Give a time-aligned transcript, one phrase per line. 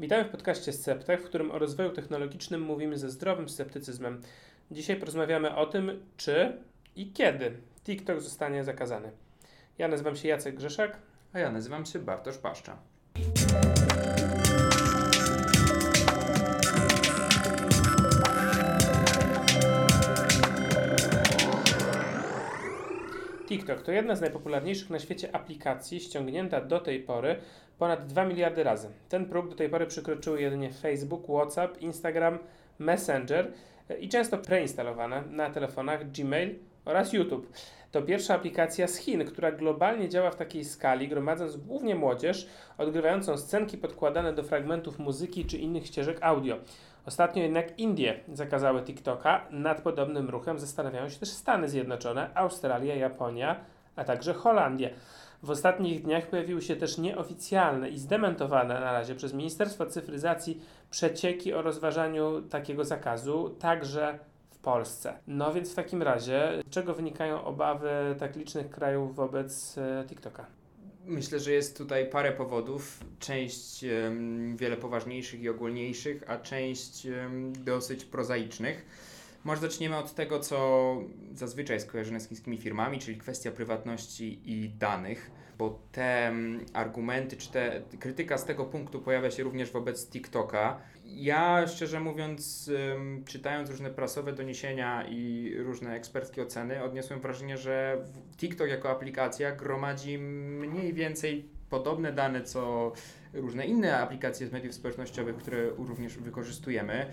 [0.00, 4.22] Witamy w podcaście Sceptek, w którym o rozwoju technologicznym mówimy ze zdrowym sceptycyzmem.
[4.70, 6.52] Dzisiaj porozmawiamy o tym, czy
[6.96, 7.52] i kiedy
[7.84, 9.10] TikTok zostanie zakazany.
[9.78, 10.98] Ja nazywam się Jacek Grzeszak.
[11.32, 12.78] A ja nazywam się Bartosz Paszcza.
[23.48, 27.36] TikTok to jedna z najpopularniejszych na świecie aplikacji ściągnięta do tej pory
[27.78, 28.88] ponad 2 miliardy razy.
[29.08, 32.38] Ten próg do tej pory przekroczyły jedynie Facebook, WhatsApp, Instagram,
[32.78, 33.52] Messenger
[34.00, 36.54] i często preinstalowane na telefonach Gmail
[36.84, 37.52] oraz YouTube.
[37.92, 43.38] To pierwsza aplikacja z Chin, która globalnie działa w takiej skali, gromadząc głównie młodzież, odgrywającą
[43.38, 46.56] scenki podkładane do fragmentów muzyki czy innych ścieżek audio.
[47.06, 49.46] Ostatnio jednak Indie zakazały TikToka.
[49.50, 53.60] Nad podobnym ruchem zastanawiają się też Stany Zjednoczone, Australia, Japonia,
[53.96, 54.88] a także Holandia.
[55.42, 60.60] W ostatnich dniach pojawiły się też nieoficjalne i zdementowane na razie przez Ministerstwo Cyfryzacji
[60.90, 64.18] przecieki o rozważaniu takiego zakazu, także
[64.50, 65.18] w Polsce.
[65.26, 70.46] No więc w takim razie, z czego wynikają obawy tak licznych krajów wobec e, TikToka?
[71.04, 73.04] Myślę, że jest tutaj parę powodów.
[73.18, 73.84] Część
[74.56, 77.06] wiele poważniejszych i ogólniejszych, a część
[77.64, 78.86] dosyć prozaicznych.
[79.48, 80.96] Może zaczniemy od tego, co
[81.34, 86.32] zazwyczaj jest kojarzone z chińskimi firmami, czyli kwestia prywatności i danych, bo te
[86.72, 90.80] argumenty, czy te krytyka z tego punktu pojawia się również wobec TikToka.
[91.04, 92.70] Ja szczerze mówiąc,
[93.26, 98.04] czytając różne prasowe doniesienia i różne eksperckie oceny, odniosłem wrażenie, że
[98.36, 102.92] TikTok jako aplikacja gromadzi mniej więcej podobne dane, co
[103.32, 107.06] różne inne aplikacje z mediów społecznościowych, które również wykorzystujemy.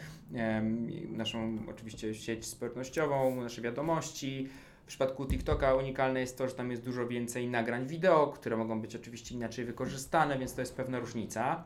[1.09, 4.49] Naszą oczywiście sieć społecznościową, nasze wiadomości.
[4.83, 8.81] W przypadku TikToka unikalne jest to, że tam jest dużo więcej nagrań wideo, które mogą
[8.81, 11.63] być oczywiście inaczej wykorzystane, więc to jest pewna różnica.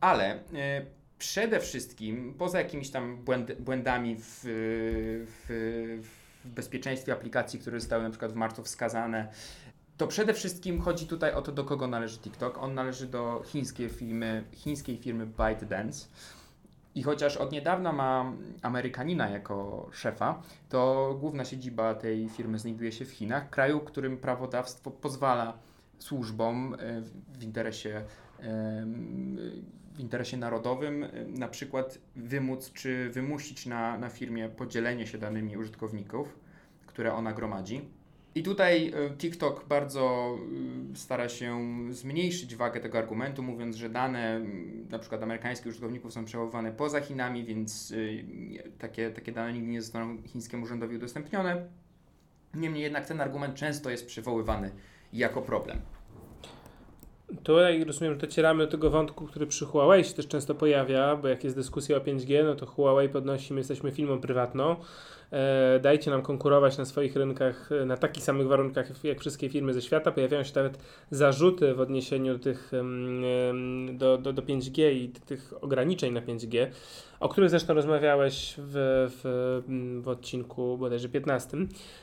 [0.00, 0.86] Ale e,
[1.18, 4.40] przede wszystkim, poza jakimiś tam błęd, błędami w,
[5.26, 6.00] w,
[6.44, 9.28] w bezpieczeństwie aplikacji, które zostały na przykład w marcu wskazane,
[9.96, 12.58] to przede wszystkim chodzi tutaj o to, do kogo należy TikTok.
[12.58, 16.08] On należy do chińskiej firmy, chińskiej firmy ByteDance.
[16.94, 18.32] I chociaż od niedawna ma
[18.62, 24.90] Amerykanina jako szefa, to główna siedziba tej firmy znajduje się w Chinach, kraju, którym prawodawstwo
[24.90, 25.58] pozwala
[25.98, 27.00] służbom e,
[27.38, 28.04] w interesie,
[29.94, 35.56] w interesie narodowym e, na przykład wymóc czy wymusić na, na firmie podzielenie się danymi
[35.56, 36.38] użytkowników,
[36.86, 37.88] które ona gromadzi.
[38.34, 40.36] I tutaj e, TikTok bardzo
[40.92, 41.60] e, stara się
[41.90, 44.40] zmniejszyć wagę tego argumentu, mówiąc, że dane
[44.90, 49.82] na przykład amerykańskich użytkowników są przechowywane poza Chinami, więc e, takie, takie dane nigdy nie
[49.82, 51.66] zostaną chińskiemu urzędowi udostępnione.
[52.54, 54.70] Niemniej jednak ten argument często jest przywoływany
[55.12, 55.80] jako problem.
[57.42, 61.28] Tutaj rozumiem, że docieramy do tego wątku, który przy Huawei się też często pojawia, bo
[61.28, 64.76] jak jest dyskusja o 5G, no to Huawei podnosi, my jesteśmy firmą prywatną,
[65.80, 69.82] dajcie nam konkurować na swoich rynkach e, na takich samych warunkach jak wszystkie firmy ze
[69.82, 70.12] świata.
[70.12, 70.78] Pojawiają się nawet
[71.10, 72.72] zarzuty w odniesieniu tych,
[73.92, 76.66] do, do, do 5G i tych ograniczeń na 5G,
[77.20, 78.72] o których zresztą rozmawiałeś w,
[79.22, 81.56] w, w odcinku bodajże 15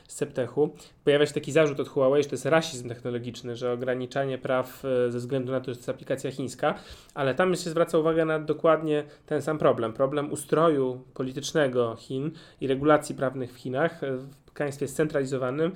[0.08, 0.70] z Septechu.
[1.04, 5.12] Pojawia się taki zarzut od Huawei, że to jest rasizm technologiczny, że ograniczanie praw e,
[5.12, 6.76] ze względu na to, że to jest aplikacja chińska,
[7.14, 9.94] ale tam się zwraca uwagę na dokładnie ten sam problem.
[9.94, 15.72] Problem ustroju politycznego Chin i regulacji prawnych w Chinach, e, w państwie scentralizowanym,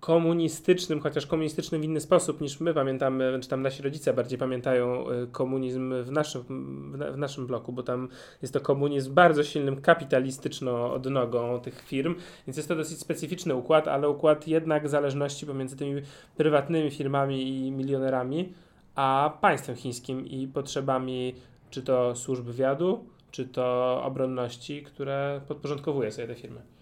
[0.00, 5.08] komunistycznym, chociaż komunistycznym w inny sposób niż my pamiętamy, czy tam nasi rodzice bardziej pamiętają
[5.08, 6.44] e, komunizm w naszym,
[7.12, 8.08] w naszym bloku, bo tam
[8.42, 12.14] jest to komunizm bardzo silnym kapitalistyczną odnogą tych firm,
[12.46, 16.02] więc jest to dosyć specyficzny układ, ale układ jednak zależności pomiędzy tymi
[16.36, 18.52] prywatnymi firmami i milionerami,
[18.94, 21.34] a państwem chińskim i potrzebami
[21.70, 26.77] czy to służb wywiadu, czy to obronności, które podporządkowuje sobie te firmy.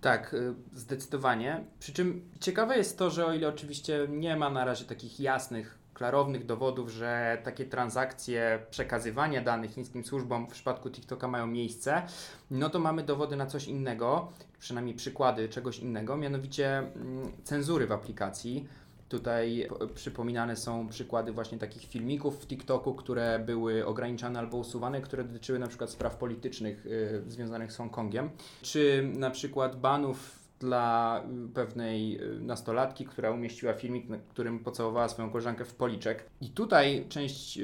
[0.00, 1.64] Tak, y, zdecydowanie.
[1.78, 5.78] Przy czym ciekawe jest to, że o ile oczywiście nie ma na razie takich jasnych,
[5.94, 12.02] klarownych dowodów, że takie transakcje przekazywania danych chińskim służbom w przypadku TikToka mają miejsce,
[12.50, 17.92] no to mamy dowody na coś innego, przynajmniej przykłady czegoś innego, mianowicie mm, cenzury w
[17.92, 18.68] aplikacji
[19.10, 25.24] Tutaj przypominane są przykłady właśnie takich filmików w TikToku, które były ograniczane albo usuwane, które
[25.24, 28.30] dotyczyły na przykład spraw politycznych y, związanych z Hongkongiem,
[28.62, 35.08] czy na przykład banów dla y, pewnej y, nastolatki, która umieściła filmik, na którym pocałowała
[35.08, 36.24] swoją koleżankę w policzek.
[36.40, 37.58] I tutaj część,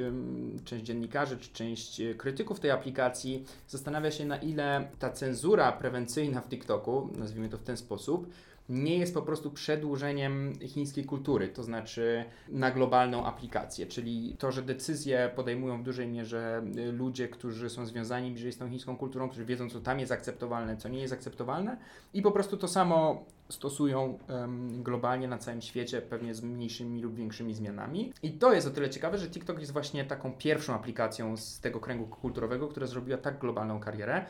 [0.64, 6.48] część dziennikarzy czy część krytyków tej aplikacji zastanawia się, na ile ta cenzura prewencyjna w
[6.48, 8.30] TikToku, nazwijmy to w ten sposób,
[8.68, 14.62] nie jest po prostu przedłużeniem chińskiej kultury, to znaczy na globalną aplikację, czyli to, że
[14.62, 19.28] decyzje podejmują w dużej mierze y, ludzie, którzy są związani bliżej z tą chińską kulturą,
[19.28, 21.76] którzy wiedzą, co tam jest akceptowalne, co nie jest akceptowalne
[22.14, 27.14] i po prostu to samo stosują um, globalnie na całym świecie, pewnie z mniejszymi lub
[27.14, 28.12] większymi zmianami.
[28.22, 31.80] I to jest o tyle ciekawe, że TikTok jest właśnie taką pierwszą aplikacją z tego
[31.80, 34.26] kręgu kulturowego, która zrobiła tak globalną karierę.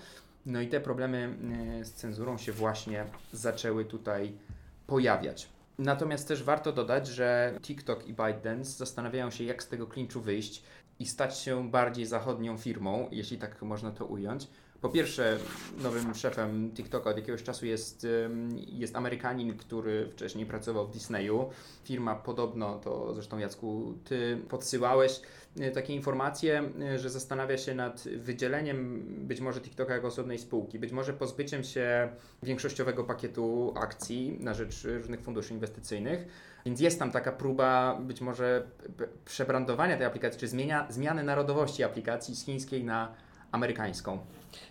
[0.47, 1.39] No i te problemy
[1.81, 4.33] e, z cenzurą się właśnie zaczęły tutaj
[4.87, 5.49] pojawiać.
[5.79, 10.63] Natomiast też warto dodać, że TikTok i ByteDance zastanawiają się, jak z tego klinczu wyjść
[10.99, 14.49] i stać się bardziej zachodnią firmą, jeśli tak można to ująć.
[14.81, 15.39] Po pierwsze,
[15.83, 18.07] nowym szefem TikToka od jakiegoś czasu jest,
[18.57, 21.51] jest Amerykanin, który wcześniej pracował w Disneyu.
[21.85, 25.21] Firma podobno, to zresztą Jacku, ty podsyłałeś
[25.61, 30.79] e, takie informacje, e, że zastanawia się nad wydzieleniem być może TikToka jako osobnej spółki,
[30.79, 32.09] być może pozbyciem się
[32.43, 36.27] większościowego pakietu akcji na rzecz różnych funduszy inwestycyjnych.
[36.67, 38.67] Więc jest tam taka próba być może
[39.25, 43.15] przebrandowania tej aplikacji, czy zmienia, zmiany narodowości aplikacji z chińskiej na
[43.53, 44.19] amerykańską.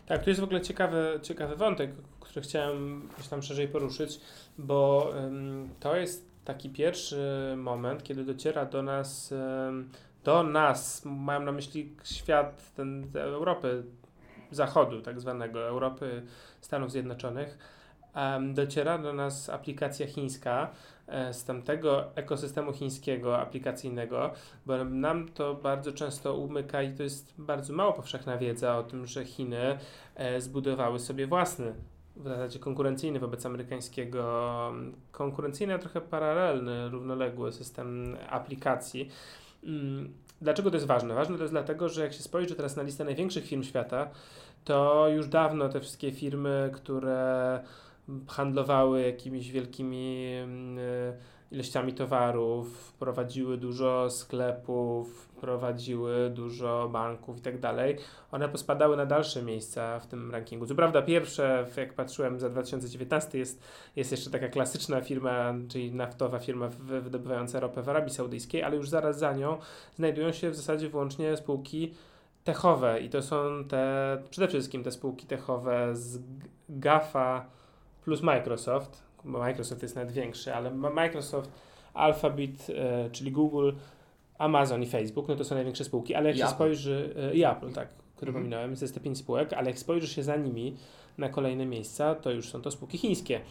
[0.06, 4.20] Tak, to jest w ogóle ciekawy, ciekawy wątek, który chciałem tam szerzej poruszyć,
[4.58, 9.32] bo um, to jest taki pierwszy moment, kiedy dociera do nas,
[9.68, 9.90] um,
[10.24, 13.84] do nas, mam na myśli świat ten, Europy
[14.52, 16.24] Zachodu, tak zwanego, Europy
[16.62, 17.58] Stanów Zjednoczonych,
[18.54, 20.72] dociera do nas aplikacja chińska,
[21.08, 24.32] E, z tamtego ekosystemu chińskiego aplikacyjnego,
[24.66, 29.08] bo nam to bardzo często umyka i to jest bardzo mało powszechna wiedza o tym,
[29.08, 29.78] że Chiny
[30.16, 31.74] e, zbudowały sobie własny
[32.16, 34.74] w zasadzie konkurencyjny wobec amerykańskiego,
[35.12, 39.10] konkurencyjny, a trochę paralelny, równoległy system aplikacji.
[39.64, 41.16] Mm, dlaczego to jest ważne?
[41.16, 44.10] Ważne to jest dlatego, że jak się spojrzy teraz na listę największych firm świata,
[44.64, 47.60] to już dawno te wszystkie firmy, które
[48.28, 50.78] handlowały jakimiś wielkimi mm,
[51.52, 57.98] ilościami towarów, prowadziły dużo sklepów, prowadziły dużo banków i tak dalej,
[58.32, 60.66] one pospadały na dalsze miejsca w tym rankingu.
[60.66, 63.62] Co prawda pierwsze, jak patrzyłem za 2019 jest,
[63.96, 68.90] jest jeszcze taka klasyczna firma, czyli naftowa firma wydobywająca ropę w Arabii Saudyjskiej, ale już
[68.90, 69.58] zaraz za nią
[69.96, 71.94] znajdują się w zasadzie wyłącznie spółki
[72.44, 76.20] techowe i to są te, przede wszystkim te spółki techowe z
[76.70, 77.46] GAFA,
[78.06, 81.52] plus Microsoft, bo Microsoft jest nawet większy, ale Microsoft,
[81.94, 83.72] Alphabet, e, czyli Google,
[84.38, 86.56] Amazon i Facebook, no to są największe spółki, ale jak I się Apple.
[86.56, 88.44] spojrzy, e, i Apple, tak, które mhm.
[88.44, 90.76] pominąłem, jest te pięć spółek, ale jak spojrzy się za nimi
[91.18, 93.42] na kolejne miejsca, to już są to spółki chińskie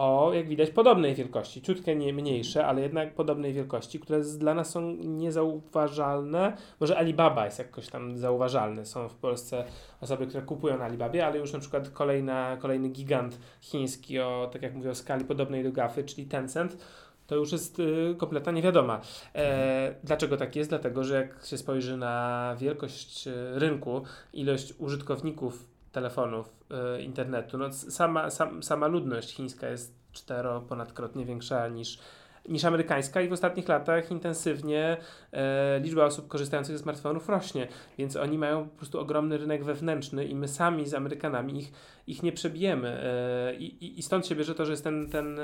[0.00, 4.70] o, jak widać, podobnej wielkości, ciutkę nie mniejsze, ale jednak podobnej wielkości, które dla nas
[4.70, 6.56] są niezauważalne.
[6.80, 8.86] Może Alibaba jest jakoś tam zauważalny.
[8.86, 9.64] Są w Polsce
[10.00, 14.62] osoby, które kupują na Alibabie, ale już na przykład kolejna, kolejny gigant chiński o, tak
[14.62, 16.76] jak mówię, o skali podobnej do GAFy, czyli Tencent,
[17.26, 19.00] to już jest y, kompletna niewiadoma.
[19.34, 20.70] E, dlaczego tak jest?
[20.70, 24.02] Dlatego, że jak się spojrzy na wielkość y, rynku,
[24.32, 26.52] ilość użytkowników telefonów,
[26.98, 27.58] y, internetu.
[27.58, 31.98] No, sama, sam, sama ludność chińska jest cztero ponadkrotnie większa niż,
[32.48, 34.96] niż amerykańska i w ostatnich latach intensywnie
[35.32, 40.24] e, liczba osób korzystających ze smartfonów rośnie, więc oni mają po prostu ogromny rynek wewnętrzny
[40.24, 41.72] i my sami z Amerykanami ich,
[42.06, 42.88] ich nie przebijemy.
[42.88, 45.40] E, i, I stąd się bierze to, że jest ten, ten,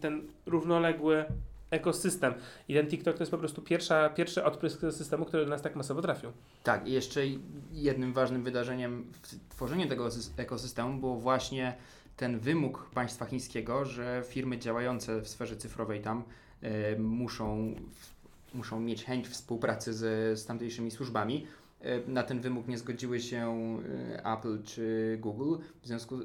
[0.00, 1.24] ten równoległy
[1.70, 2.34] ekosystem.
[2.68, 5.76] I ten TikTok to jest po prostu pierwsza, pierwszy odprysk systemu, który do nas tak
[5.76, 6.32] masowo trafił.
[6.62, 7.20] Tak, i jeszcze
[7.72, 11.76] jednym ważnym wydarzeniem w tworzeniu tego ekosystemu było właśnie
[12.16, 16.24] ten wymóg państwa chińskiego, że firmy działające w sferze cyfrowej tam
[16.62, 17.74] y, muszą,
[18.54, 21.46] muszą mieć chęć współpracy z, z tamtejszymi służbami
[22.06, 23.56] na ten wymóg nie zgodziły się
[24.14, 26.18] e, Apple czy Google, w związku,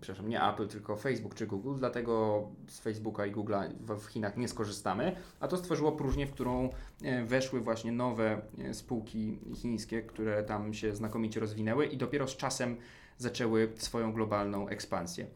[0.00, 4.48] przepraszam, nie Apple, tylko Facebook czy Google, dlatego z Facebooka i Google'a w Chinach nie
[4.48, 6.70] skorzystamy, a to stworzyło próżnię, w którą
[7.02, 8.40] e, weszły właśnie nowe
[8.72, 12.76] spółki chińskie, które tam się znakomicie rozwinęły i dopiero z czasem
[13.18, 15.26] zaczęły swoją globalną ekspansję.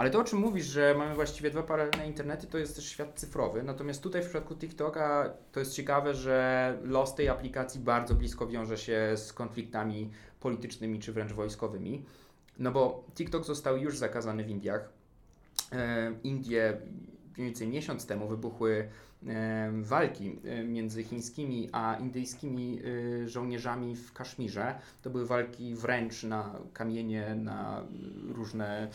[0.00, 3.12] Ale to, o czym mówisz, że mamy właściwie dwa paralelne internety, to jest też świat
[3.14, 3.62] cyfrowy.
[3.62, 8.78] Natomiast tutaj w przypadku TikToka to jest ciekawe, że los tej aplikacji bardzo blisko wiąże
[8.78, 12.04] się z konfliktami politycznymi czy wręcz wojskowymi.
[12.58, 14.88] No bo TikTok został już zakazany w Indiach.
[15.72, 16.80] E, Indie
[17.36, 18.88] mniej więcej miesiąc temu wybuchły
[19.82, 22.78] walki między chińskimi a indyjskimi
[23.26, 24.74] żołnierzami w Kaszmirze.
[25.02, 27.84] To były walki wręcz na kamienie, na
[28.28, 28.88] różne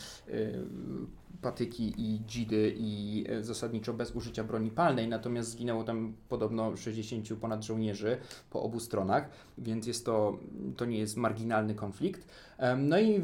[1.42, 7.64] patyki i dzidy i zasadniczo bez użycia broni palnej, natomiast zginęło tam podobno 60 ponad
[7.64, 8.18] żołnierzy
[8.50, 10.40] po obu stronach, więc jest to,
[10.78, 12.28] to nie jest marginalny konflikt.
[12.78, 13.22] No i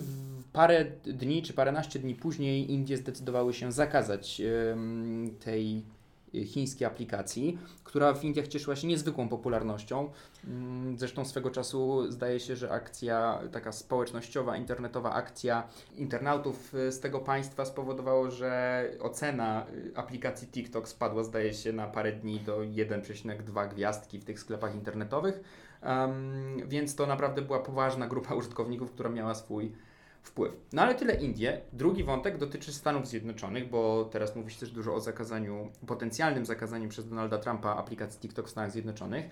[0.54, 4.42] parę dni czy paręnaście dni później Indie zdecydowały się zakazać
[5.40, 5.86] tej
[6.34, 10.10] chińskiej aplikacji, która w Indiach cieszyła się niezwykłą popularnością.
[10.48, 17.20] Mm, zresztą swego czasu zdaje się, że akcja, taka społecznościowa, internetowa akcja internautów z tego
[17.20, 24.20] państwa spowodowało, że ocena aplikacji TikTok spadła, zdaje się, na parę dni do 1,2 gwiazdki
[24.20, 25.42] w tych sklepach internetowych.
[25.84, 29.72] Um, więc to naprawdę była poważna grupa użytkowników, która miała swój
[30.24, 30.54] wpływ.
[30.74, 31.62] No ale tyle Indie.
[31.74, 36.90] Drugi wątek dotyczy Stanów Zjednoczonych, bo teraz mówi się też dużo o zakazaniu, potencjalnym zakazaniu
[36.90, 39.26] przez Donalda Trumpa aplikacji TikTok w Stanach Zjednoczonych.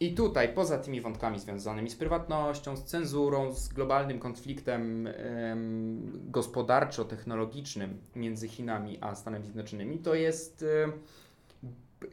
[0.00, 7.88] I tutaj, poza tymi wątkami związanymi z prywatnością, z cenzurą, z globalnym konfliktem ym, gospodarczo-technologicznym
[8.16, 10.64] między Chinami a Stanami Zjednoczonymi, to jest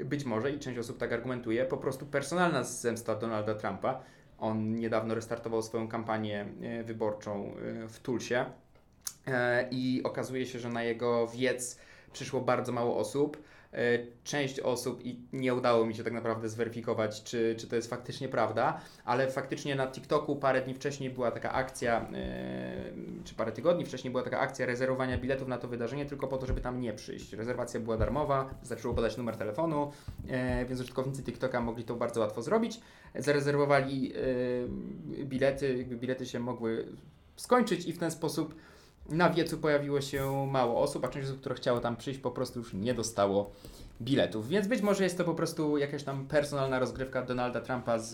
[0.06, 4.02] być może, i część osób tak argumentuje, po prostu personalna zemsta Donalda Trumpa
[4.40, 8.46] on niedawno restartował swoją kampanię e, wyborczą e, w Tulsie.
[9.28, 11.80] E, i okazuje się, że na jego wiec
[12.14, 13.44] przyszło bardzo mało osób
[14.24, 18.30] część osób i nie udało mi się tak naprawdę zweryfikować, czy, czy to jest faktycznie
[18.30, 23.86] prawda, ale faktycznie na TikToku parę dni wcześniej była taka akcja, e, czy parę tygodni
[23.86, 26.94] wcześniej była taka akcja rezerwowania biletów na to wydarzenie tylko po to, żeby tam nie
[26.94, 27.34] przyjść.
[27.34, 29.92] Rezerwacja była darmowa, wystarczyło podać numer telefonu,
[30.28, 32.80] e, więc użytkownicy TikToka mogli to bardzo łatwo zrobić.
[33.16, 34.14] Zarezerwowali
[35.26, 36.88] bilety, bilety się mogły
[37.36, 38.56] skończyć i w ten sposób
[39.10, 42.60] na wiecu pojawiło się mało osób, a część osób, które chciało tam przyjść, po prostu
[42.60, 43.52] już nie dostało
[44.02, 44.50] biletów.
[44.50, 48.12] Więc być może jest to po prostu jakaś tam personalna rozgrywka Donalda Trumpa z,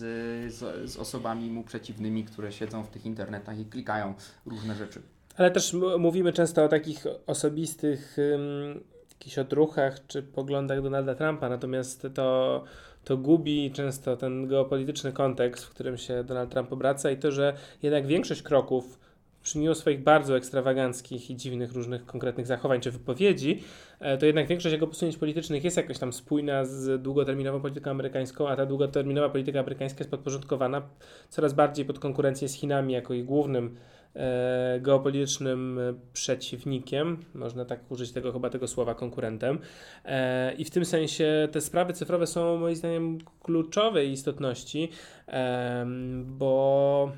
[0.54, 4.14] z, z osobami mu przeciwnymi, które siedzą w tych internetach i klikają
[4.46, 5.02] różne rzeczy.
[5.38, 8.84] Ale też mówimy często o takich osobistych um,
[9.24, 12.64] jakichś odruchach czy poglądach Donalda Trumpa, natomiast to,
[13.04, 17.54] to gubi często ten geopolityczny kontekst, w którym się Donald Trump obraca i to, że
[17.84, 19.00] jednak większość kroków
[19.44, 23.64] przyjmują swoich bardzo ekstrawaganckich i dziwnych różnych konkretnych zachowań czy wypowiedzi,
[24.00, 28.50] e, to jednak większość jego posunięć politycznych jest jakoś tam spójna z długoterminową polityką amerykańską,
[28.50, 30.82] a ta długoterminowa polityka amerykańska jest podporządkowana
[31.30, 33.76] coraz bardziej pod konkurencję z Chinami jako ich głównym
[34.16, 35.80] e, geopolitycznym
[36.14, 39.60] przeciwnikiem, można tak użyć tego chyba tego słowa konkurentem.
[40.06, 44.90] E, I w tym sensie te sprawy cyfrowe są moim zdaniem kluczowej istotności,
[45.28, 45.86] e,
[46.26, 47.12] bo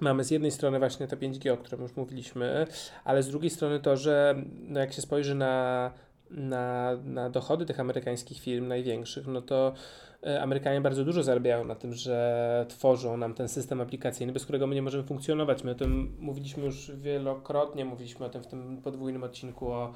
[0.00, 2.66] Mamy z jednej strony właśnie te 5G, o którym już mówiliśmy,
[3.04, 4.34] ale z drugiej strony to, że
[4.68, 5.90] no jak się spojrzy na,
[6.30, 9.72] na, na dochody tych amerykańskich firm największych, no to
[10.26, 14.66] e, Amerykanie bardzo dużo zarabiają na tym, że tworzą nam ten system aplikacyjny, bez którego
[14.66, 15.64] my nie możemy funkcjonować.
[15.64, 19.92] My o tym mówiliśmy już wielokrotnie, mówiliśmy o tym w tym podwójnym odcinku o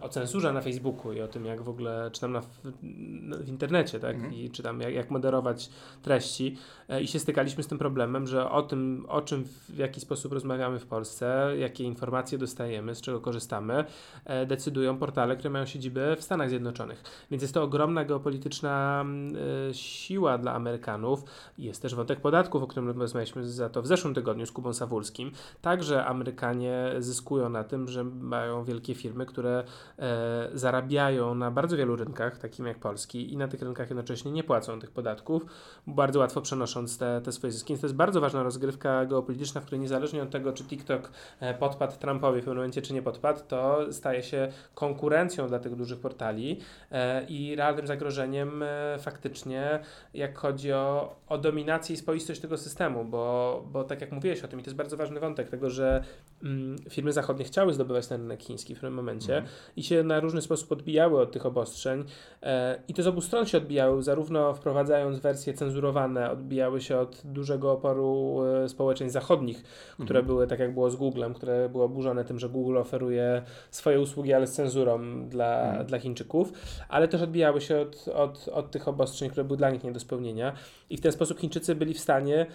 [0.00, 4.14] o cenzurze na Facebooku i o tym, jak w ogóle czytam na, w, internecie, tak?
[4.14, 4.34] Mhm.
[4.34, 5.70] I czytam, jak, jak moderować
[6.02, 6.56] treści.
[6.88, 10.32] E, I się stykaliśmy z tym problemem, że o tym, o czym, w jaki sposób
[10.32, 13.84] rozmawiamy w Polsce, jakie informacje dostajemy, z czego korzystamy,
[14.24, 17.02] e, decydują portale, które mają siedzibę w Stanach Zjednoczonych.
[17.30, 19.36] Więc jest to ogromna geopolityczna mm,
[19.70, 21.24] e, siła dla Amerykanów.
[21.58, 25.30] Jest też wątek podatków, o którym rozmawialiśmy za to w zeszłym tygodniu z Kubą Sawulskim.
[25.62, 29.57] Także Amerykanie zyskują na tym, że mają wielkie firmy, które
[29.98, 34.44] e, zarabiają na bardzo wielu rynkach, takim jak polski, i na tych rynkach jednocześnie nie
[34.44, 35.46] płacą tych podatków,
[35.86, 37.72] bardzo łatwo przenosząc te, te swoje zyski.
[37.72, 41.10] Więc to jest bardzo ważna rozgrywka geopolityczna, w której niezależnie od tego, czy TikTok
[41.40, 45.76] e, podpadł Trumpowi w pewnym momencie, czy nie podpadł, to staje się konkurencją dla tych
[45.76, 46.60] dużych portali
[46.90, 49.80] e, i realnym zagrożeniem e, faktycznie,
[50.14, 54.48] jak chodzi o, o dominację i spoistość tego systemu, bo, bo tak jak mówiłeś o
[54.48, 56.04] tym, i to jest bardzo ważny wątek tego, że
[56.42, 60.20] mm, firmy zachodnie chciały zdobywać ten rynek chiński w pewnym momencie, mm i się na
[60.20, 62.04] różny sposób odbijały od tych obostrzeń.
[62.42, 67.22] E, I to z obu stron się odbijały, zarówno wprowadzając wersje cenzurowane, odbijały się od
[67.24, 69.62] dużego oporu e, społeczeństw zachodnich,
[69.94, 70.26] które mhm.
[70.26, 74.32] były, tak jak było z Googlem, które były oburzone tym, że Google oferuje swoje usługi,
[74.32, 75.86] ale z cenzurą dla, mhm.
[75.86, 76.52] dla Chińczyków,
[76.88, 80.00] ale też odbijały się od, od, od tych obostrzeń, które były dla nich nie do
[80.00, 80.52] spełnienia.
[80.90, 82.46] I w ten sposób Chińczycy byli w stanie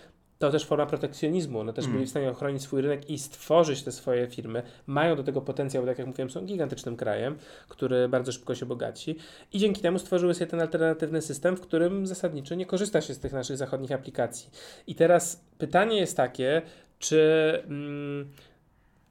[0.43, 1.59] to też forma protekcjonizmu.
[1.59, 1.95] One też mm.
[1.97, 4.63] byli w stanie ochronić swój rynek i stworzyć te swoje firmy.
[4.87, 7.35] Mają do tego potencjał, tak jak mówiłem, są gigantycznym krajem,
[7.69, 9.15] który bardzo szybko się bogaci
[9.53, 13.19] i dzięki temu stworzyły sobie ten alternatywny system, w którym zasadniczo nie korzysta się z
[13.19, 14.49] tych naszych zachodnich aplikacji.
[14.87, 16.61] I teraz pytanie jest takie,
[16.99, 17.63] czy.
[17.65, 18.31] Mm,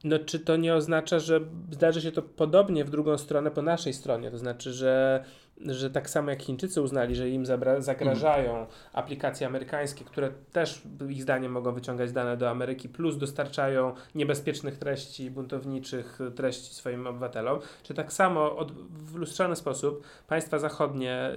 [0.05, 3.93] no, czy to nie oznacza, że zdarzy się to podobnie w drugą stronę po naszej
[3.93, 4.31] stronie?
[4.31, 5.25] To znaczy, że
[5.67, 7.45] że tak samo jak Chińczycy uznali, że im
[7.79, 14.79] zagrażają aplikacje amerykańskie, które też ich zdaniem mogą wyciągać dane do Ameryki, plus dostarczają niebezpiecznych
[14.79, 21.31] treści, buntowniczych treści swoim obywatelom, czy tak samo od, w lustrzany sposób państwa zachodnie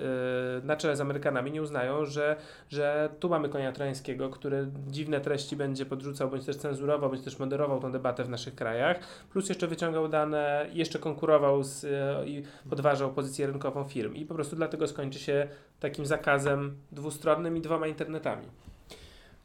[0.56, 2.36] yy, na czele z Amerykanami nie uznają, że,
[2.70, 7.40] że tu mamy konia trojańskiego, który dziwne treści będzie podrzucał, bądź też cenzurował, bądź też
[7.40, 9.00] moderował tą debatę w naszych krajach,
[9.32, 11.90] plus jeszcze wyciągał dane, jeszcze konkurował z, yy,
[12.26, 15.48] i podważał pozycję rynkową firm i po prostu dlatego skończy się
[15.80, 18.48] takim zakazem dwustronnym i dwoma internetami.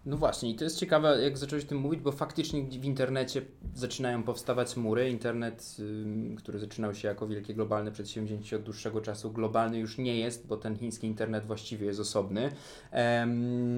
[0.07, 3.43] No właśnie, i to jest ciekawe, jak zacząłeś tym mówić, bo faktycznie w internecie
[3.75, 5.11] zaczynają powstawać mury.
[5.11, 5.77] Internet,
[6.39, 10.57] który zaczynał się jako wielkie globalne przedsięwzięcie od dłuższego czasu, globalny już nie jest, bo
[10.57, 12.53] ten chiński internet właściwie jest osobny.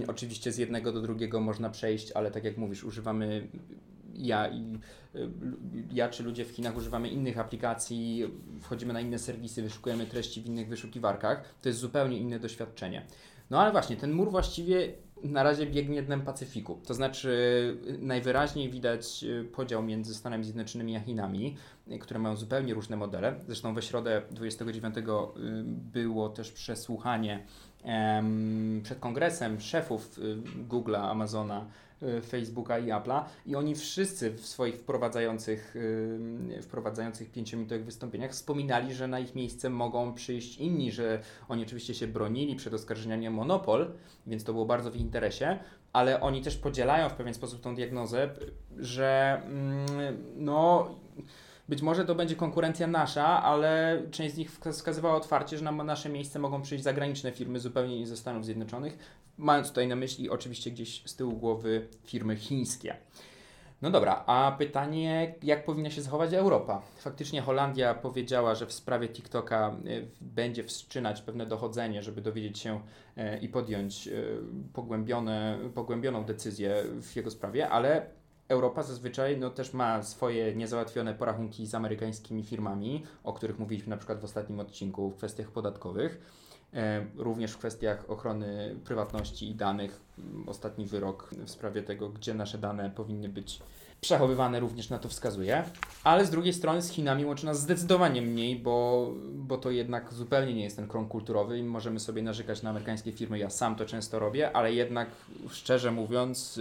[0.09, 3.49] Oczywiście z jednego do drugiego można przejść, ale tak jak mówisz, używamy
[4.15, 5.31] ja y,
[5.93, 8.25] ja czy ludzie w Chinach używamy innych aplikacji,
[8.61, 11.55] wchodzimy na inne serwisy, wyszukujemy treści w innych wyszukiwarkach.
[11.63, 13.07] To jest zupełnie inne doświadczenie.
[13.51, 14.93] No ale właśnie, ten mur właściwie
[15.23, 16.81] na razie biegnie dnem Pacyfiku.
[16.87, 17.29] To znaczy
[17.89, 21.57] y, najwyraźniej widać y, podział między Stanami Zjednoczonymi a Chinami,
[22.01, 23.35] które mają zupełnie różne modele.
[23.47, 24.95] Zresztą we środę 29
[25.93, 27.47] było też przesłuchanie
[28.83, 30.21] przed kongresem szefów
[30.69, 31.67] Google'a, Amazona,
[32.27, 39.09] Facebooka i Apple'a i oni wszyscy w swoich wprowadzających, y, wprowadzających pięciominutowych wystąpieniach wspominali, że
[39.09, 43.91] na ich miejsce mogą przyjść inni, że oni oczywiście się bronili przed oskarżeniami o monopol,
[44.27, 45.59] więc to było bardzo w interesie,
[45.93, 48.31] ale oni też podzielają w pewien sposób tą diagnozę,
[48.79, 49.87] że mm,
[50.37, 50.89] no
[51.73, 56.09] być może to będzie konkurencja nasza, ale część z nich wskazywała otwarcie, że na nasze
[56.09, 58.99] miejsce mogą przyjść zagraniczne firmy zupełnie nie ze Stanów Zjednoczonych,
[59.39, 62.97] mając tutaj na myśli oczywiście gdzieś z tyłu głowy firmy chińskie.
[63.83, 66.83] No dobra, a pytanie, jak powinna się zachować Europa?
[66.97, 72.81] Faktycznie Holandia powiedziała, że w sprawie TikToka e, będzie wszczynać pewne dochodzenie, żeby dowiedzieć się
[73.17, 74.13] e, i podjąć e,
[74.73, 78.07] pogłębione, pogłębioną decyzję w jego sprawie, ale
[78.49, 83.97] Europa zazwyczaj no, też ma swoje niezałatwione porachunki z amerykańskimi firmami, o których mówiliśmy na
[83.97, 86.21] przykład w ostatnim odcinku w kwestiach podatkowych.
[86.75, 90.01] E, również w kwestiach ochrony prywatności i danych.
[90.47, 93.63] Ostatni wyrok w sprawie tego, gdzie nasze dane powinny być
[94.03, 95.65] przechowywane również na to wskazuje.
[96.05, 100.55] Ale z drugiej strony z Chinami łączy nas zdecydowanie mniej, bo, bo to jednak zupełnie
[100.55, 103.39] nie jest ten krąg kulturowy i możemy sobie narzekać na amerykańskie firmy.
[103.39, 105.09] Ja sam to często robię, ale jednak
[105.51, 106.61] szczerze mówiąc,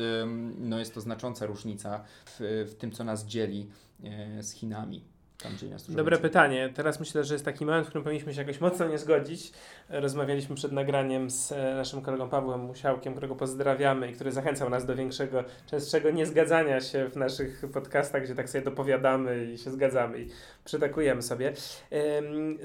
[0.59, 3.69] no jest to znacząca różnica w, w tym, co nas dzieli
[4.03, 5.10] e, z Chinami.
[5.43, 6.29] Tam, gdzie nas Dobre więcej.
[6.29, 6.69] pytanie.
[6.75, 9.51] Teraz myślę, że jest taki moment, w którym powinniśmy się jakoś mocno nie zgodzić.
[9.89, 14.85] Rozmawialiśmy przed nagraniem z e, naszym kolegą Pawłem Musiałkiem, którego pozdrawiamy i który zachęcał nas
[14.85, 20.19] do większego, częstszego niezgadzania się w naszych podcastach, gdzie tak sobie dopowiadamy i się zgadzamy
[20.19, 20.27] i
[20.65, 21.53] przytakujemy sobie.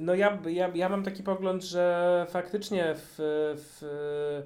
[0.00, 3.14] No ja, ja, ja mam taki pogląd, że faktycznie w,
[3.56, 4.42] w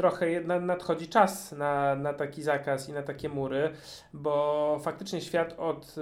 [0.00, 3.70] trochę nadchodzi czas na, na taki zakaz i na takie mury,
[4.12, 5.94] bo faktycznie świat od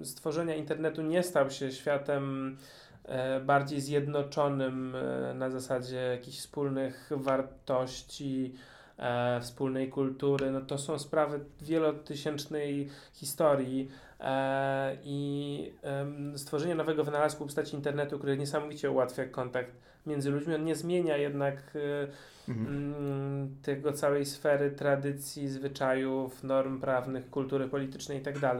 [0.00, 2.56] e, stworzenia internetu nie stał się światem
[3.04, 8.54] e, bardziej zjednoczonym e, na zasadzie jakichś wspólnych wartości,
[9.40, 10.50] wspólnej kultury.
[10.50, 13.88] No to są sprawy wielotysięcznej historii
[15.02, 15.72] i
[16.36, 19.72] stworzenie nowego wynalazku w postaci internetu, który niesamowicie ułatwia kontakt
[20.08, 21.76] między ludźmi, on nie zmienia jednak
[22.48, 22.66] mhm.
[22.66, 28.40] Mm, tego całej sfery tradycji, zwyczajów, norm prawnych, kultury politycznej itd.
[28.40, 28.58] Tak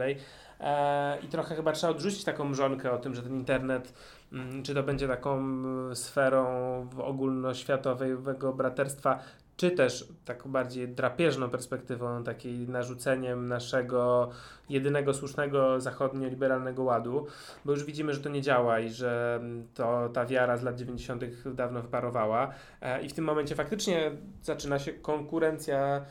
[0.59, 3.93] e, I trochę chyba trzeba odrzucić taką mrzonkę o tym, że ten internet,
[4.33, 5.41] mm, czy to będzie taką
[5.95, 6.45] sferą
[6.97, 9.19] ogólnoświatowego braterstwa,
[9.59, 14.29] czy też taką bardziej drapieżną perspektywą, takiej narzuceniem naszego
[14.69, 17.25] jedynego słusznego zachodnio-liberalnego ładu,
[17.65, 19.41] bo już widzimy, że to nie działa i że
[19.73, 21.23] to ta wiara z lat 90.
[21.45, 24.11] dawno wyparowała e, i w tym momencie faktycznie
[24.43, 26.05] zaczyna się konkurencja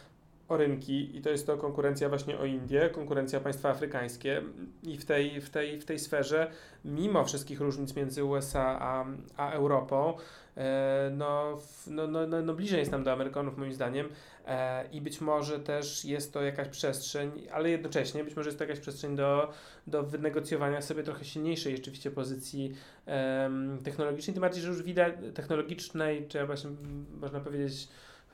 [0.49, 4.43] o rynki i to jest to konkurencja właśnie o Indię, konkurencja państwa afrykańskie
[4.83, 6.51] i w tej, w tej, w tej sferze,
[6.85, 9.05] mimo wszystkich różnic między USA a,
[9.37, 10.15] a Europą,
[11.11, 14.09] no, no, no, no, no bliżej jest nam do Amerykanów moim zdaniem
[14.47, 18.65] e, i być może też jest to jakaś przestrzeń, ale jednocześnie być może jest to
[18.65, 19.53] jakaś przestrzeń do,
[19.87, 22.75] do wynegocjowania sobie trochę silniejszej rzeczywiście pozycji
[23.85, 26.71] technologicznej, tym bardziej, że już widać technologicznej, czy właśnie
[27.21, 27.89] można powiedzieć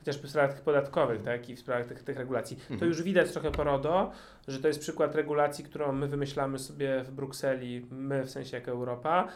[0.05, 2.57] chociażby w sprawach podatkowych, tak, i w sprawach tych, tych regulacji.
[2.57, 2.79] Mhm.
[2.79, 4.11] To już widać trochę porodo,
[4.47, 8.71] że to jest przykład regulacji, którą my wymyślamy sobie w Brukseli, my w sensie jako
[8.71, 9.27] Europa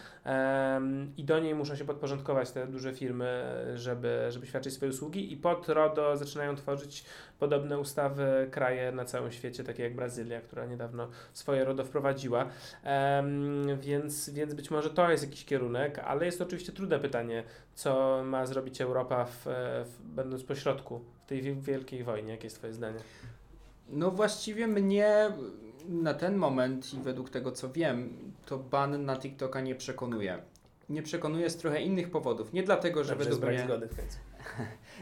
[1.17, 3.43] i do niej muszą się podporządkować te duże firmy,
[3.75, 7.05] żeby, żeby świadczyć swoje usługi i pod RODO zaczynają tworzyć
[7.39, 12.49] podobne ustawy kraje na całym świecie, takie jak Brazylia, która niedawno swoje RODO wprowadziła.
[13.81, 17.43] Więc, więc być może to jest jakiś kierunek, ale jest to oczywiście trudne pytanie,
[17.73, 22.31] co ma zrobić Europa w, w, będąc pośrodku w tej wielkiej wojnie.
[22.31, 22.99] Jakie jest Twoje zdanie?
[23.91, 25.31] No właściwie mnie
[25.89, 28.13] na ten moment i według tego co wiem,
[28.45, 30.41] to ban na TikToka nie przekonuje.
[30.89, 32.53] Nie przekonuje z trochę innych powodów.
[32.53, 33.63] Nie dlatego, że Dobrze, według mnie.
[33.65, 34.17] Zgody w końcu.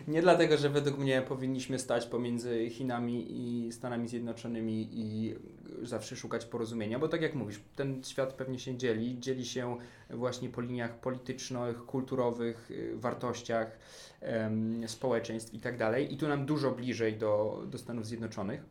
[0.07, 5.35] Nie dlatego, że według mnie powinniśmy stać pomiędzy Chinami i Stanami Zjednoczonymi i
[5.81, 9.77] zawsze szukać porozumienia, bo tak jak mówisz, ten świat pewnie się dzieli, dzieli się
[10.09, 13.79] właśnie po liniach politycznych, kulturowych, y, wartościach,
[14.21, 16.13] um, społeczeństw i tak dalej.
[16.13, 18.61] I tu nam dużo bliżej do, do Stanów Zjednoczonych.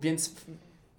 [0.00, 0.34] Więc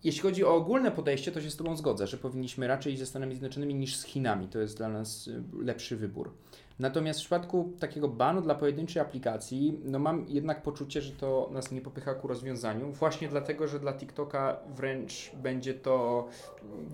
[0.04, 3.06] jeśli chodzi o ogólne podejście, to się z Tobą zgodzę, że powinniśmy raczej iść ze
[3.06, 4.48] Stanami Zjednoczonymi niż z Chinami.
[4.48, 6.34] To jest dla nas y, lepszy wybór.
[6.80, 11.72] Natomiast w przypadku takiego banu dla pojedynczej aplikacji, no mam jednak poczucie, że to nas
[11.72, 16.28] nie popycha ku rozwiązaniu, właśnie dlatego, że dla TikToka wręcz będzie to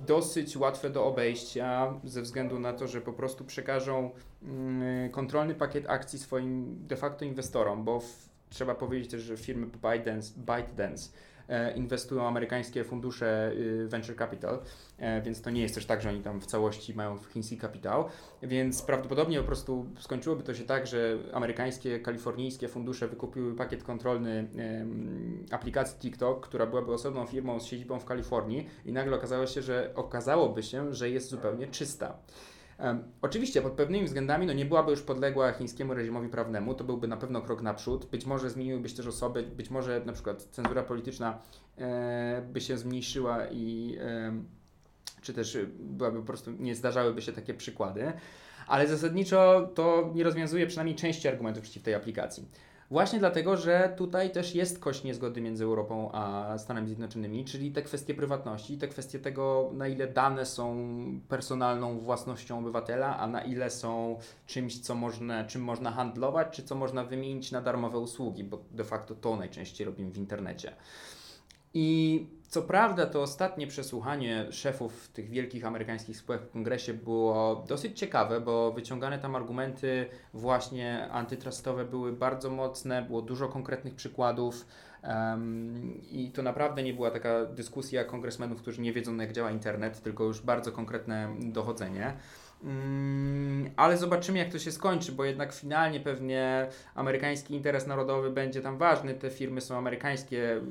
[0.07, 4.11] dosyć łatwe do obejścia, ze względu na to, że po prostu przekażą
[4.43, 9.67] mm, kontrolny pakiet akcji swoim de facto inwestorom, bo w, trzeba powiedzieć też, że firmy
[9.67, 11.09] ByteDance, ByteDance
[11.75, 14.59] inwestują amerykańskie fundusze y, venture capital,
[14.97, 18.05] e, więc to nie jest też tak, że oni tam w całości mają chiński kapitał,
[18.43, 24.47] więc prawdopodobnie po prostu skończyłoby to się tak, że amerykańskie, kalifornijskie fundusze wykupiły pakiet kontrolny
[25.51, 29.91] aplikacji TikTok, która byłaby osobną firmą z siedzibą w Kalifornii i nagle okazało się, że
[29.95, 32.17] okazałoby się, że jest zupełnie czysta.
[33.21, 37.17] Oczywiście pod pewnymi względami no nie byłaby już podległa chińskiemu reżimowi prawnemu, to byłby na
[37.17, 38.05] pewno krok naprzód.
[38.05, 41.41] Być może zmieniłyby się też osoby, być może na przykład cenzura polityczna
[41.77, 43.97] e, by się zmniejszyła i
[45.21, 48.13] czy też byłaby po prostu nie zdarzałyby się takie przykłady.
[48.67, 52.45] Ale zasadniczo to nie rozwiązuje przynajmniej części argumentów przeciw tej aplikacji.
[52.91, 57.81] Właśnie dlatego, że tutaj też jest kość niezgody między Europą a Stanami Zjednoczonymi, czyli te
[57.81, 60.87] kwestie prywatności, te kwestie tego, na ile dane są
[61.29, 66.75] personalną własnością obywatela, a na ile są czymś, co można, czym można handlować, czy co
[66.75, 70.73] można wymienić na darmowe usługi, bo de facto to najczęściej robimy w internecie.
[71.73, 77.99] I co prawda, to ostatnie przesłuchanie szefów tych wielkich amerykańskich spółek w kongresie było dosyć
[77.99, 84.65] ciekawe, bo wyciągane tam argumenty właśnie antitrustowe były bardzo mocne, było dużo konkretnych przykładów.
[85.03, 90.01] Um, I to naprawdę nie była taka dyskusja kongresmenów, którzy nie wiedzą, jak działa internet,
[90.01, 92.13] tylko już bardzo konkretne dochodzenie.
[92.63, 98.61] Mm, ale zobaczymy, jak to się skończy, bo jednak finalnie pewnie amerykański interes narodowy będzie
[98.61, 99.13] tam ważny.
[99.13, 100.61] Te firmy są amerykańskie,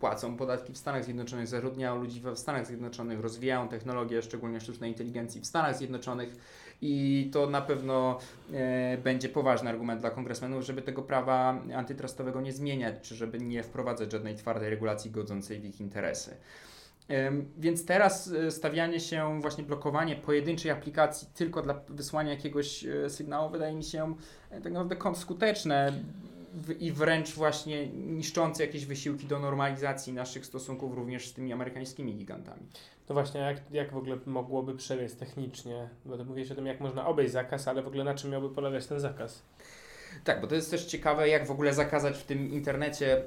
[0.00, 5.40] płacą podatki w Stanach Zjednoczonych, zatrudniają ludzi w Stanach Zjednoczonych, rozwijają technologię, szczególnie sztucznej inteligencji
[5.40, 6.36] w Stanach Zjednoczonych.
[6.82, 8.18] I to na pewno
[8.52, 13.62] e, będzie poważny argument dla kongresmenów, żeby tego prawa antytrustowego nie zmieniać, czy żeby nie
[13.62, 16.36] wprowadzać żadnej twardej regulacji godzącej w ich interesy.
[17.58, 23.50] Więc teraz e, stawianie się, właśnie blokowanie pojedynczej aplikacji tylko dla wysłania jakiegoś e, sygnału
[23.50, 24.14] wydaje mi się
[24.50, 25.92] e, tak naprawdę skuteczne
[26.78, 32.62] i wręcz właśnie niszczące jakieś wysiłki do normalizacji naszych stosunków również z tymi amerykańskimi gigantami.
[33.06, 35.88] To właśnie, jak, jak w ogóle mogłoby przebiec technicznie?
[36.04, 38.50] Bo to mówiłeś o tym, jak można obejść zakaz, ale w ogóle na czym miałby
[38.50, 39.42] polegać ten zakaz?
[40.24, 43.22] Tak, bo to jest też ciekawe, jak w ogóle zakazać w tym internecie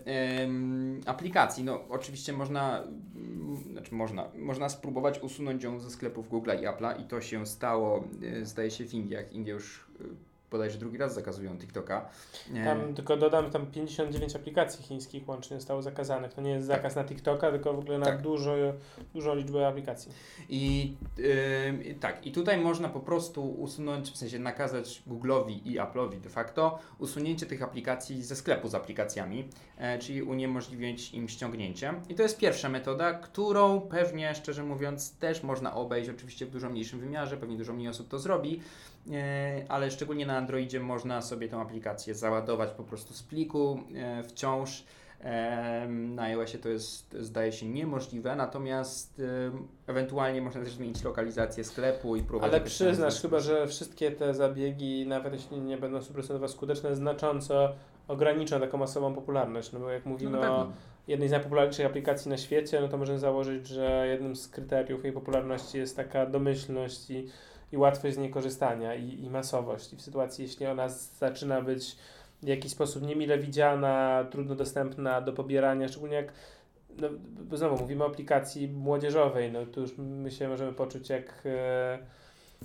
[1.06, 1.64] aplikacji.
[1.64, 2.84] No, oczywiście można,
[3.72, 8.04] znaczy można, można spróbować usunąć ją ze sklepów Google i Apple'a i to się stało,
[8.42, 9.34] e, zdaje się, w Indiach.
[9.34, 10.04] Indie już e,
[10.52, 12.10] bodajże drugi raz zakazują TikToka.
[12.64, 16.34] Tam, tylko dodam, tam 59 aplikacji chińskich łącznie zostało zakazanych.
[16.34, 17.04] To nie jest zakaz tak.
[17.04, 18.22] na TikToka, tylko w ogóle na tak.
[18.22, 18.56] dużo,
[19.14, 20.12] dużą liczbę aplikacji.
[20.50, 26.20] I yy, tak, i tutaj można po prostu usunąć, w sensie nakazać Google'owi i Apple'owi
[26.20, 31.94] de facto usunięcie tych aplikacji ze sklepu z aplikacjami, e, czyli uniemożliwić im ściągnięcie.
[32.10, 36.70] I to jest pierwsza metoda, którą pewnie, szczerze mówiąc, też można obejść, oczywiście w dużo
[36.70, 38.62] mniejszym wymiarze, pewnie dużo mniej osób to zrobi,
[39.70, 44.84] ale szczególnie na Androidzie można sobie tę aplikację załadować po prostu z pliku e, wciąż.
[45.22, 49.22] E, na iOSie to jest, zdaje się, niemożliwe, natomiast
[49.88, 52.54] ewentualnie można też zmienić lokalizację sklepu i próbować.
[52.54, 57.76] Ale przyznasz chyba, że wszystkie te zabiegi, nawet jeśli nie będą 100% skuteczne, znacząco
[58.08, 59.72] ograniczą taką masową popularność.
[59.72, 60.68] No bo jak mówimy no o
[61.08, 65.14] jednej z najpopularniejszych aplikacji na świecie, no to możemy założyć, że jednym z kryteriów jej
[65.14, 67.28] popularności jest taka domyślność i
[67.72, 69.94] i łatwość z niej korzystania i, i masowość.
[69.94, 71.96] I w sytuacji, jeśli ona zaczyna być
[72.44, 76.34] w jakiś sposób niemile widziana, trudno dostępna do pobierania, szczególnie jak
[77.02, 77.10] no,
[77.42, 82.00] bo znowu mówimy o aplikacji młodzieżowej, no tu już my się możemy poczuć jak, e,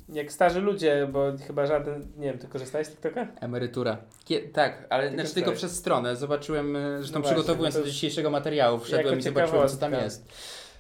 [0.09, 3.27] jak starzy ludzie, bo chyba żaden, nie wiem, ty korzystałeś z TikToka?
[3.41, 3.97] Emerytura.
[4.25, 6.17] Kie, tak, ale Tylko znaczy tylko przez stronę.
[6.17, 9.93] Zobaczyłem, e, zresztą No przygotowując to się do dzisiejszego materiału, wszedłem i zobaczyłem, co tam
[9.93, 10.29] jest.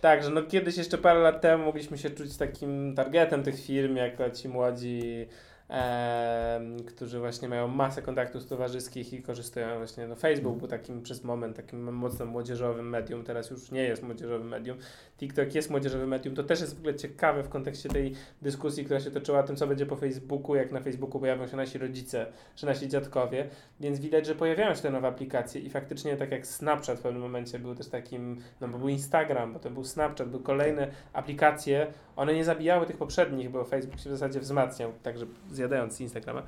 [0.02, 3.96] Tak, że no kiedyś jeszcze parę lat temu mogliśmy się czuć takim targetem tych firm,
[3.96, 5.26] jako ci młodzi,
[5.68, 11.24] em, którzy właśnie mają masę kontaktów towarzyskich i korzystają właśnie, no Facebook był takim przez
[11.24, 14.78] moment takim mocno młodzieżowym medium, teraz już nie jest młodzieżowym medium.
[15.22, 19.00] TikTok jest młodzieżowym medium, to też jest w ogóle ciekawe w kontekście tej dyskusji, która
[19.00, 22.26] się toczyła o tym, co będzie po Facebooku, jak na Facebooku pojawią się nasi rodzice,
[22.54, 23.48] czy nasi dziadkowie,
[23.80, 27.22] więc widać, że pojawiają się te nowe aplikacje i faktycznie tak jak Snapchat w pewnym
[27.22, 32.34] momencie był też takim, no bo był Instagram, potem był Snapchat, były kolejne aplikacje, one
[32.34, 36.42] nie zabijały tych poprzednich, bo Facebook się w zasadzie wzmacniał, także zjadając Instagrama,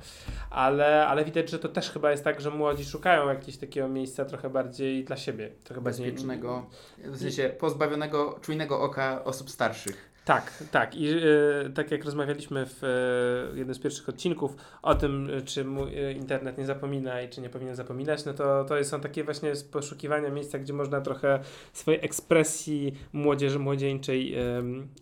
[0.49, 4.25] ale, ale widać, że to też chyba jest tak, że młodzi szukają jakiegoś takiego miejsca
[4.25, 6.65] trochę bardziej dla siebie, trochę bardziej Bezpiecznego,
[6.97, 10.15] w sensie pozbawionego czujnego oka osób starszych.
[10.25, 10.95] Tak, tak.
[10.95, 11.19] I e,
[11.75, 16.57] tak jak rozmawialiśmy w e, jednym z pierwszych odcinków o tym, czy mu, e, internet
[16.57, 20.59] nie zapomina i czy nie powinien zapominać, no to, to są takie właśnie poszukiwania miejsca,
[20.59, 21.39] gdzie można trochę
[21.73, 24.35] swojej ekspresji młodzieży młodzieńczej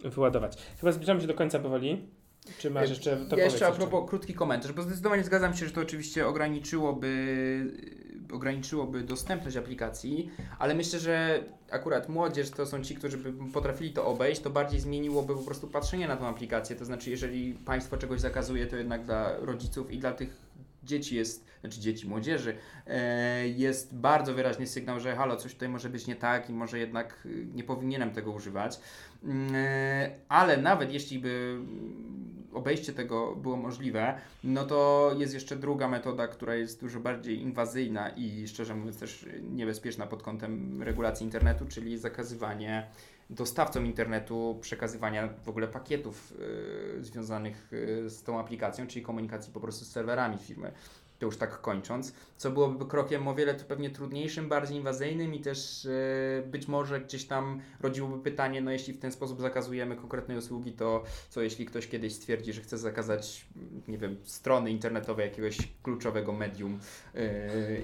[0.04, 0.58] wyładować.
[0.80, 2.08] Chyba zbliżamy się do końca powoli.
[2.58, 5.72] Czy masz jeszcze to ja jeszcze a propos krótki komentarz, bo zdecydowanie zgadzam się, że
[5.72, 7.10] to oczywiście ograniczyłoby,
[8.32, 14.06] ograniczyłoby dostępność aplikacji, ale myślę, że akurat młodzież to są ci, którzy by potrafili to
[14.06, 16.76] obejść, to bardziej zmieniłoby po prostu patrzenie na tą aplikację.
[16.76, 21.46] To znaczy, jeżeli państwo czegoś zakazuje, to jednak dla rodziców i dla tych dzieci jest,
[21.62, 22.56] znaczy dzieci, młodzieży,
[22.88, 26.80] e, jest bardzo wyraźny sygnał, że halo, coś tutaj może być nie tak i może
[26.80, 28.80] jednak y, nie powinienem tego używać.
[29.24, 31.60] Mm, e, Ale nawet jeśli by
[32.54, 38.10] obejście tego było możliwe, no to jest jeszcze druga metoda, która jest dużo bardziej inwazyjna
[38.10, 42.88] i szczerze mówiąc też niebezpieczna pod kątem regulacji internetu, czyli zakazywanie
[43.30, 46.34] dostawcom internetu przekazywania w ogóle pakietów
[47.00, 50.72] y, związanych y, z tą aplikacją, czyli komunikacji po prostu z serwerami firmy.
[51.20, 55.86] To już tak kończąc, co byłoby krokiem o wiele pewnie trudniejszym, bardziej inwazyjnym i też
[55.86, 60.72] y, być może gdzieś tam rodziłoby pytanie, no jeśli w ten sposób zakazujemy konkretnej usługi,
[60.72, 65.58] to co jeśli ktoś kiedyś stwierdzi, że chce zakazać, mm, nie wiem, strony internetowej jakiegoś
[65.84, 66.80] kluczowego medium
[67.14, 67.22] yy,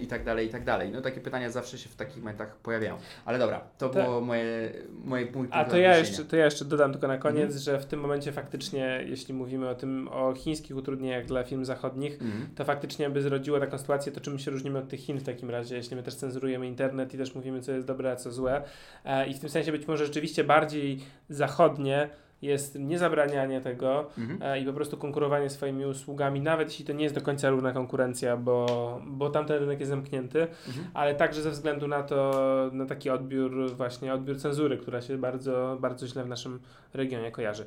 [0.01, 0.91] i tak dalej, i tak dalej.
[0.91, 2.97] No takie pytania zawsze się w takich momentach pojawiają.
[3.25, 4.03] Ale dobra, to Tak.
[4.05, 4.73] było moje,
[5.05, 7.59] moje mój punkt A to ja, jeszcze, to ja jeszcze dodam tylko na koniec, Mhm.
[7.59, 12.13] że w tym momencie faktycznie, jeśli mówimy o tym, o chińskich utrudnieniach dla firm zachodnich,
[12.13, 12.49] Mhm.
[12.55, 15.23] to faktycznie by zrodziło taką sytuację, to czym my się różnimy od tych Chin w
[15.23, 18.31] takim razie, jeśli my też cenzurujemy internet i też mówimy, co jest dobre, a co
[18.31, 18.63] złe.
[19.05, 22.09] E, I w tym sensie być może rzeczywiście bardziej zachodnie
[22.41, 24.39] jest niezabranianie tego Mhm.
[24.43, 27.71] e, i po prostu konkurowanie swoimi usługami, nawet jeśli to nie jest do końca równa
[27.71, 28.65] konkurencja, bo,
[29.07, 30.87] bo tamten rynek jest zamknięty, Mhm.
[30.93, 32.31] ale także ze względu na to,
[32.73, 36.59] na taki odbiór, właśnie odbiór cenzury, która się bardzo, bardzo źle w naszym
[36.93, 37.65] regionie kojarzy.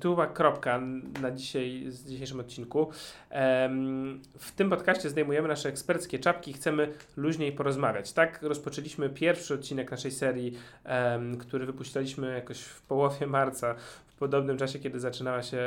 [0.00, 0.80] Tu była kropka
[1.22, 2.88] na dzisiaj, z dzisiejszym odcinku.
[4.38, 8.12] W tym podcaście zdejmujemy nasze eksperckie czapki i chcemy luźniej porozmawiać.
[8.12, 10.58] Tak rozpoczęliśmy pierwszy odcinek naszej serii,
[11.38, 13.45] który wypuściliśmy jakoś w połowie marca,
[14.16, 15.58] w podobnym czasie, kiedy zaczynała się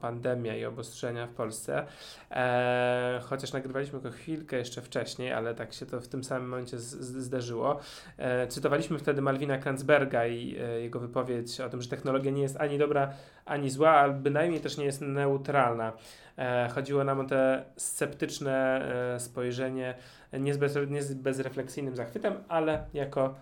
[0.00, 1.86] pandemia i obostrzenia w Polsce.
[2.30, 6.78] E, chociaż nagrywaliśmy go chwilkę jeszcze wcześniej, ale tak się to w tym samym momencie
[6.78, 7.80] z, z, zdarzyło.
[8.18, 12.56] E, cytowaliśmy wtedy Malwina Kranzberga i e, jego wypowiedź o tym, że technologia nie jest
[12.60, 13.12] ani dobra,
[13.44, 15.92] ani zła, ale bynajmniej też nie jest neutralna.
[16.38, 19.94] E, chodziło nam o te sceptyczne e, spojrzenie,
[20.32, 23.34] nie z, bez, nie z bezrefleksyjnym zachwytem, ale jako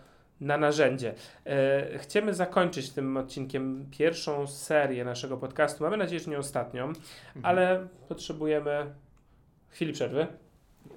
[0.43, 1.15] na narzędzie.
[1.47, 5.85] E, chcemy zakończyć tym odcinkiem pierwszą serię naszego podcastu.
[5.85, 7.03] Mamy nadzieję, że nie ostatnią, Mhm.
[7.43, 8.95] ale potrzebujemy
[9.69, 10.27] chwili przerwy.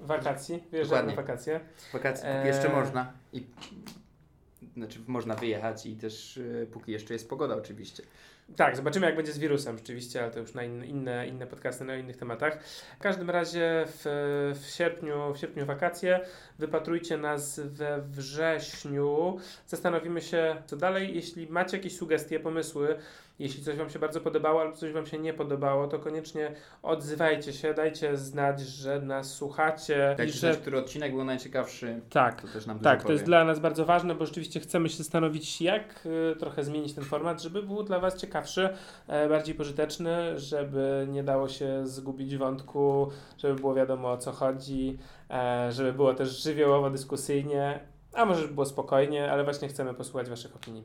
[0.02, 1.60] Wakacji, wyjeżdżamy na wakacje.
[1.92, 3.46] Wakacje póki jeszcze można i
[4.76, 8.02] znaczy można wyjechać i też y, póki jeszcze jest pogoda oczywiście.
[8.54, 11.96] Tak, zobaczymy jak będzie z wirusem rzeczywiście, ale to już na inne, inne, podcasty na
[11.96, 12.64] innych tematach.
[12.98, 14.02] W każdym razie w,
[14.62, 16.20] w, sierpniu, w sierpniu wakacje,
[16.58, 19.38] wypatrujcie nas we wrześniu.
[19.66, 21.14] Zastanowimy się co dalej.
[21.14, 22.98] Jeśli macie jakieś sugestie, pomysły,
[23.38, 27.52] jeśli coś Wam się bardzo podobało albo coś Wam się nie podobało, to koniecznie odzywajcie
[27.52, 32.42] się, dajcie znać, że nas słuchacie i Dajcie że znać, który odcinek był najciekawszy, tak,
[32.42, 35.60] to też nam Tak, to jest dla nas bardzo ważne, bo rzeczywiście chcemy się zastanowić,
[35.60, 38.68] jak y, trochę zmienić ten format, żeby był dla Was ciekawszy,
[39.08, 44.98] e, bardziej pożyteczny, żeby nie dało się zgubić wątku, żeby było wiadomo o co chodzi,
[45.30, 47.80] e, żeby było też żywiołowo, dyskusyjnie,
[48.14, 50.84] a może żeby było spokojnie, ale właśnie chcemy posłuchać Waszych opinii.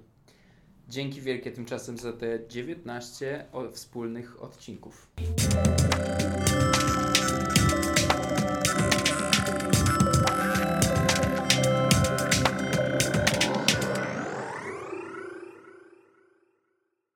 [0.91, 5.07] Dzięki wielkie tymczasem za te 19 o- wspólnych odcinków.